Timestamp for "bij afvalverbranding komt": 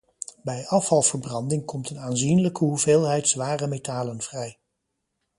0.43-1.89